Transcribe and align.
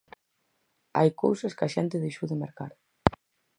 Hai 0.97 1.09
cousas 1.23 1.55
que 1.57 1.65
a 1.65 1.73
xente 1.75 2.03
deixou 2.03 2.27
de 2.29 2.39
mercar. 2.43 2.71